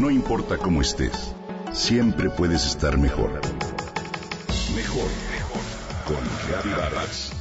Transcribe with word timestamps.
No 0.00 0.10
importa 0.10 0.56
cómo 0.56 0.80
estés, 0.80 1.34
siempre 1.72 2.30
puedes 2.30 2.64
estar 2.64 2.96
mejor. 2.96 3.38
Mejor, 4.74 5.10
mejor. 5.30 5.60
Con 6.06 6.16
Reavivadas. 6.48 7.32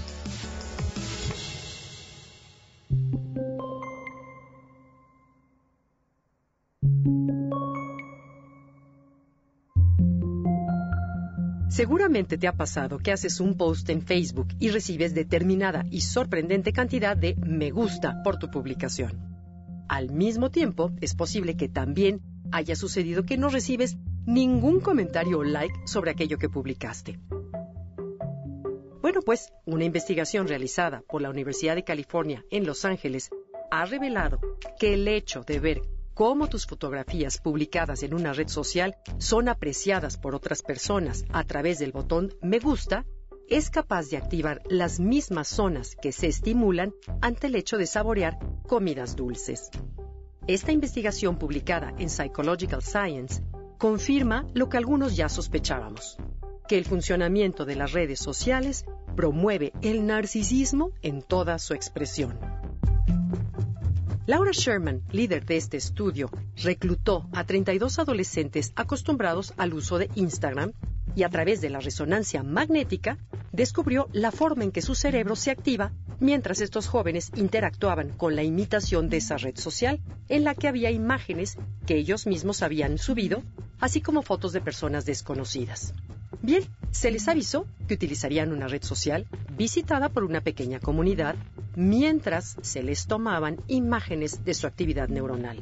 Seguramente 11.69 12.37
te 12.37 12.49
ha 12.49 12.57
pasado 12.57 12.97
que 12.97 13.13
haces 13.13 13.39
un 13.39 13.55
post 13.55 13.89
en 13.89 14.01
Facebook 14.01 14.49
y 14.59 14.67
recibes 14.67 15.15
determinada 15.15 15.85
y 15.89 16.01
sorprendente 16.01 16.73
cantidad 16.73 17.15
de 17.15 17.37
me 17.37 17.71
gusta 17.71 18.21
por 18.21 18.37
tu 18.37 18.51
publicación. 18.51 19.29
Al 19.87 20.11
mismo 20.11 20.51
tiempo, 20.51 20.91
es 20.99 21.15
posible 21.15 21.55
que 21.55 21.69
también 21.69 22.19
haya 22.51 22.75
sucedido 22.75 23.25
que 23.25 23.37
no 23.37 23.49
recibes 23.49 23.97
ningún 24.25 24.79
comentario 24.79 25.39
o 25.39 25.43
like 25.43 25.73
sobre 25.85 26.11
aquello 26.11 26.37
que 26.37 26.49
publicaste. 26.49 27.19
Bueno, 29.01 29.21
pues 29.21 29.51
una 29.65 29.85
investigación 29.85 30.47
realizada 30.47 31.01
por 31.07 31.21
la 31.21 31.29
Universidad 31.29 31.75
de 31.75 31.83
California 31.83 32.45
en 32.51 32.65
Los 32.65 32.85
Ángeles 32.85 33.29
ha 33.71 33.85
revelado 33.85 34.39
que 34.79 34.93
el 34.93 35.07
hecho 35.07 35.41
de 35.41 35.59
ver 35.59 35.81
cómo 36.13 36.47
tus 36.47 36.65
fotografías 36.65 37.39
publicadas 37.39 38.03
en 38.03 38.13
una 38.13 38.33
red 38.33 38.49
social 38.49 38.97
son 39.19 39.47
apreciadas 39.47 40.17
por 40.17 40.35
otras 40.35 40.61
personas 40.61 41.23
a 41.31 41.43
través 41.45 41.79
del 41.79 41.93
botón 41.93 42.33
me 42.41 42.59
gusta, 42.59 43.05
es 43.47 43.69
capaz 43.69 44.09
de 44.09 44.17
activar 44.17 44.61
las 44.69 44.99
mismas 44.99 45.47
zonas 45.47 45.95
que 45.95 46.11
se 46.11 46.27
estimulan 46.27 46.93
ante 47.21 47.47
el 47.47 47.55
hecho 47.55 47.77
de 47.77 47.87
saborear 47.87 48.37
comidas 48.67 49.15
dulces. 49.15 49.71
Esta 50.49 50.71
investigación 50.71 51.37
publicada 51.37 51.93
en 51.99 52.09
Psychological 52.09 52.81
Science 52.81 53.43
confirma 53.77 54.47
lo 54.55 54.67
que 54.67 54.77
algunos 54.77 55.15
ya 55.15 55.29
sospechábamos, 55.29 56.17
que 56.67 56.79
el 56.79 56.85
funcionamiento 56.85 57.65
de 57.65 57.75
las 57.75 57.91
redes 57.91 58.17
sociales 58.17 58.83
promueve 59.15 59.73
el 59.83 60.07
narcisismo 60.07 60.89
en 61.03 61.21
toda 61.21 61.59
su 61.59 61.75
expresión. 61.75 62.35
Laura 64.25 64.49
Sherman, 64.51 65.03
líder 65.11 65.45
de 65.45 65.57
este 65.57 65.77
estudio, 65.77 66.31
reclutó 66.63 67.29
a 67.31 67.43
32 67.43 67.99
adolescentes 67.99 68.73
acostumbrados 68.75 69.53
al 69.55 69.75
uso 69.75 69.99
de 69.99 70.09
Instagram 70.15 70.73
y 71.15 71.21
a 71.21 71.29
través 71.29 71.61
de 71.61 71.69
la 71.69 71.79
resonancia 71.79 72.41
magnética 72.41 73.19
descubrió 73.51 74.07
la 74.13 74.31
forma 74.31 74.63
en 74.63 74.71
que 74.71 74.81
su 74.81 74.95
cerebro 74.95 75.35
se 75.35 75.51
activa 75.51 75.91
mientras 76.19 76.61
estos 76.61 76.87
jóvenes 76.87 77.31
interactuaban 77.35 78.09
con 78.09 78.35
la 78.35 78.43
imitación 78.43 79.09
de 79.09 79.17
esa 79.17 79.37
red 79.37 79.57
social 79.57 79.99
en 80.27 80.43
la 80.43 80.55
que 80.55 80.67
había 80.67 80.91
imágenes 80.91 81.57
que 81.85 81.97
ellos 81.97 82.27
mismos 82.27 82.61
habían 82.61 82.97
subido, 82.97 83.43
así 83.79 84.01
como 84.01 84.21
fotos 84.21 84.53
de 84.53 84.61
personas 84.61 85.05
desconocidas. 85.05 85.93
Bien, 86.41 86.63
se 86.91 87.11
les 87.11 87.27
avisó 87.27 87.65
que 87.87 87.95
utilizarían 87.95 88.51
una 88.51 88.67
red 88.67 88.83
social 88.83 89.27
visitada 89.57 90.09
por 90.09 90.23
una 90.23 90.41
pequeña 90.41 90.79
comunidad 90.79 91.35
mientras 91.75 92.55
se 92.61 92.83
les 92.83 93.07
tomaban 93.07 93.57
imágenes 93.67 94.43
de 94.45 94.53
su 94.53 94.67
actividad 94.67 95.09
neuronal. 95.09 95.61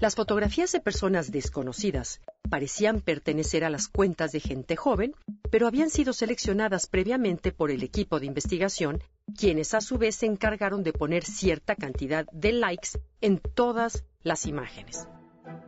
Las 0.00 0.16
fotografías 0.16 0.72
de 0.72 0.80
personas 0.80 1.30
desconocidas 1.30 2.20
parecían 2.50 3.00
pertenecer 3.00 3.64
a 3.64 3.70
las 3.70 3.86
cuentas 3.86 4.32
de 4.32 4.40
gente 4.40 4.74
joven, 4.74 5.14
pero 5.52 5.66
habían 5.66 5.90
sido 5.90 6.14
seleccionadas 6.14 6.86
previamente 6.86 7.52
por 7.52 7.70
el 7.70 7.82
equipo 7.82 8.18
de 8.18 8.24
investigación, 8.24 9.02
quienes 9.36 9.74
a 9.74 9.82
su 9.82 9.98
vez 9.98 10.16
se 10.16 10.24
encargaron 10.24 10.82
de 10.82 10.94
poner 10.94 11.26
cierta 11.26 11.76
cantidad 11.76 12.24
de 12.32 12.52
likes 12.52 12.98
en 13.20 13.38
todas 13.38 14.02
las 14.22 14.46
imágenes. 14.46 15.06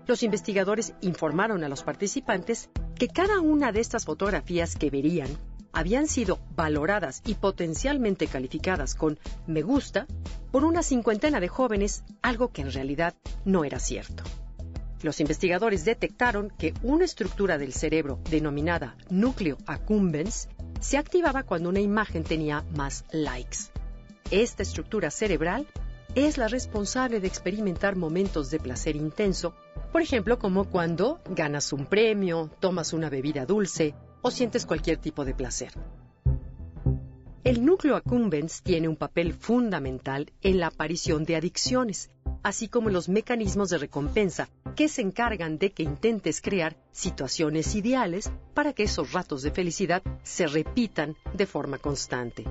Los 0.06 0.22
investigadores 0.22 0.94
informaron 1.02 1.64
a 1.64 1.68
los 1.68 1.82
participantes 1.82 2.70
que 2.98 3.08
cada 3.08 3.40
una 3.40 3.72
de 3.72 3.80
estas 3.80 4.06
fotografías 4.06 4.74
que 4.74 4.88
verían 4.88 5.28
habían 5.70 6.06
sido 6.06 6.38
valoradas 6.56 7.20
y 7.26 7.34
potencialmente 7.34 8.26
calificadas 8.26 8.94
con 8.94 9.18
me 9.46 9.60
gusta 9.60 10.06
por 10.50 10.64
una 10.64 10.82
cincuentena 10.82 11.40
de 11.40 11.48
jóvenes, 11.48 12.04
algo 12.22 12.52
que 12.52 12.62
en 12.62 12.72
realidad 12.72 13.14
no 13.44 13.64
era 13.64 13.78
cierto. 13.78 14.24
Los 15.04 15.20
investigadores 15.20 15.84
detectaron 15.84 16.50
que 16.58 16.72
una 16.82 17.04
estructura 17.04 17.58
del 17.58 17.74
cerebro 17.74 18.20
denominada 18.30 18.96
núcleo 19.10 19.58
accumbens 19.66 20.48
se 20.80 20.96
activaba 20.96 21.42
cuando 21.42 21.68
una 21.68 21.80
imagen 21.80 22.24
tenía 22.24 22.64
más 22.74 23.04
likes. 23.12 23.58
Esta 24.30 24.62
estructura 24.62 25.10
cerebral 25.10 25.66
es 26.14 26.38
la 26.38 26.48
responsable 26.48 27.20
de 27.20 27.26
experimentar 27.26 27.96
momentos 27.96 28.50
de 28.50 28.58
placer 28.58 28.96
intenso, 28.96 29.54
por 29.92 30.00
ejemplo 30.00 30.38
como 30.38 30.70
cuando 30.70 31.20
ganas 31.28 31.74
un 31.74 31.84
premio, 31.84 32.50
tomas 32.58 32.94
una 32.94 33.10
bebida 33.10 33.44
dulce 33.44 33.94
o 34.22 34.30
sientes 34.30 34.64
cualquier 34.64 34.96
tipo 34.96 35.26
de 35.26 35.34
placer. 35.34 35.72
El 37.44 37.62
núcleo 37.66 37.96
accumbens 37.96 38.62
tiene 38.62 38.88
un 38.88 38.96
papel 38.96 39.34
fundamental 39.34 40.32
en 40.40 40.60
la 40.60 40.68
aparición 40.68 41.26
de 41.26 41.36
adicciones, 41.36 42.10
así 42.42 42.68
como 42.68 42.88
los 42.88 43.10
mecanismos 43.10 43.68
de 43.68 43.76
recompensa 43.76 44.48
que 44.74 44.88
se 44.88 45.02
encargan 45.02 45.58
de 45.58 45.72
que 45.72 45.82
intentes 45.82 46.40
crear 46.40 46.76
situaciones 46.92 47.74
ideales 47.74 48.30
para 48.54 48.72
que 48.72 48.84
esos 48.84 49.12
ratos 49.12 49.42
de 49.42 49.50
felicidad 49.50 50.02
se 50.22 50.46
repitan 50.46 51.16
de 51.32 51.46
forma 51.46 51.78
constante. 51.78 52.44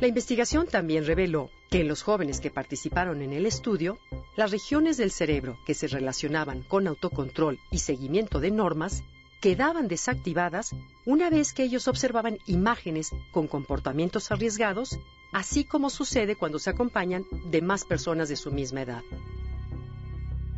La 0.00 0.06
investigación 0.06 0.66
también 0.66 1.04
reveló 1.04 1.50
que 1.70 1.80
en 1.80 1.88
los 1.88 2.02
jóvenes 2.02 2.40
que 2.40 2.50
participaron 2.50 3.20
en 3.20 3.32
el 3.32 3.44
estudio, 3.44 3.98
las 4.36 4.50
regiones 4.50 4.96
del 4.96 5.10
cerebro 5.10 5.58
que 5.66 5.74
se 5.74 5.88
relacionaban 5.88 6.62
con 6.62 6.86
autocontrol 6.86 7.58
y 7.70 7.78
seguimiento 7.78 8.40
de 8.40 8.50
normas 8.50 9.02
quedaban 9.40 9.88
desactivadas 9.88 10.70
una 11.04 11.28
vez 11.28 11.52
que 11.52 11.64
ellos 11.64 11.88
observaban 11.88 12.38
imágenes 12.46 13.10
con 13.32 13.46
comportamientos 13.46 14.30
arriesgados, 14.30 14.98
así 15.32 15.64
como 15.64 15.90
sucede 15.90 16.36
cuando 16.36 16.58
se 16.58 16.70
acompañan 16.70 17.24
de 17.50 17.60
más 17.60 17.84
personas 17.84 18.28
de 18.28 18.36
su 18.36 18.50
misma 18.50 18.82
edad. 18.82 19.02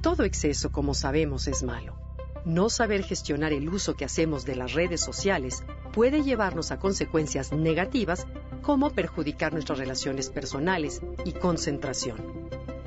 Todo 0.03 0.25
exceso, 0.25 0.73
como 0.73 0.95
sabemos, 0.95 1.47
es 1.47 1.63
malo. 1.63 1.95
No 2.45 2.71
saber 2.71 3.05
gestionar 3.05 3.53
el 3.53 3.69
uso 3.69 3.95
que 3.95 4.05
hacemos 4.05 4.45
de 4.45 4.57
las 4.57 4.73
redes 4.73 5.01
sociales 5.01 5.63
puede 5.93 6.25
llevarnos 6.25 6.73
a 6.73 6.81
consecuencias 6.81 7.53
negativas 7.53 8.27
como 8.63 8.91
perjudicar 8.91 9.53
nuestras 9.53 9.79
relaciones 9.79 10.29
personales 10.29 11.03
y 11.25 11.31
concentración. 11.35 12.17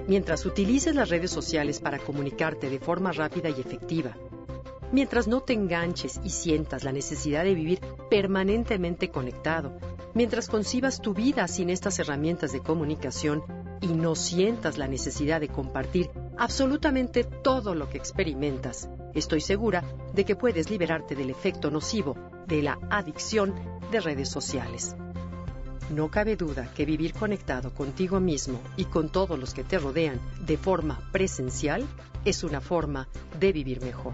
Mientras 0.10 0.46
utilices 0.46 0.94
las 0.94 1.08
redes 1.08 1.32
sociales 1.32 1.80
para 1.80 2.00
comunicarte 2.00 2.70
de 2.70 2.80
forma 2.80 3.14
rápida 3.14 3.48
y 3.50 3.62
efectiva, 3.62 4.18
mientras 4.92 5.26
no 5.26 5.40
te 5.40 5.54
enganches 5.54 6.20
y 6.22 6.32
sientas 6.32 6.84
la 6.84 6.92
necesidad 6.92 7.46
de 7.46 7.56
vivir 7.56 7.80
permanentemente 8.10 9.10
conectado, 9.10 9.78
mientras 10.14 10.50
concibas 10.50 11.02
tu 11.02 11.14
vida 11.14 11.48
sin 11.48 11.70
estas 11.70 11.98
herramientas 11.98 12.52
de 12.52 12.60
comunicación 12.60 13.42
y 13.80 13.88
no 13.88 14.16
sientas 14.16 14.78
la 14.78 14.90
necesidad 14.90 15.40
de 15.40 15.48
compartir 15.48 16.10
absolutamente 16.38 17.24
todo 17.24 17.76
lo 17.76 17.90
que 17.90 17.98
experimentas, 17.98 18.90
estoy 19.14 19.42
segura 19.42 19.84
de 20.14 20.26
que 20.26 20.36
puedes 20.36 20.70
liberarte 20.70 21.16
del 21.16 21.30
efecto 21.30 21.72
nocivo 21.72 22.16
de 22.48 22.62
la 22.62 22.78
adicción 22.90 23.54
de 23.92 24.02
redes 24.02 24.30
sociales. 24.30 24.96
No 25.90 26.10
cabe 26.10 26.36
duda 26.36 26.72
que 26.74 26.86
vivir 26.86 27.14
conectado 27.14 27.74
contigo 27.74 28.20
mismo 28.20 28.60
y 28.76 28.86
con 28.86 29.10
todos 29.10 29.38
los 29.38 29.54
que 29.54 29.64
te 29.64 29.78
rodean 29.78 30.20
de 30.46 30.58
forma 30.58 31.00
presencial 31.12 31.86
es 32.26 32.44
una 32.44 32.60
forma 32.60 33.08
de 33.40 33.52
vivir 33.52 33.82
mejor. 33.82 34.14